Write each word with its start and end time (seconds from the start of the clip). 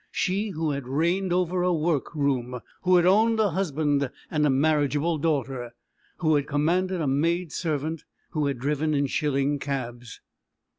She 0.09 0.49
who 0.49 0.71
had 0.71 0.87
reigned 0.87 1.31
over 1.31 1.61
a 1.61 1.71
work 1.71 2.15
room, 2.15 2.59
who 2.81 2.95
had 2.95 3.05
owned 3.05 3.39
a 3.39 3.51
husband 3.51 4.09
and 4.31 4.47
a 4.47 4.49
marriageable 4.49 5.19
daughter, 5.19 5.75
who 6.17 6.33
had 6.33 6.47
commanded 6.47 7.01
a 7.01 7.07
maid 7.07 7.51
servant, 7.51 8.05
who 8.31 8.47
had 8.47 8.57
driven 8.57 8.95
in 8.95 9.05
shilling 9.05 9.59
cabs! 9.59 10.19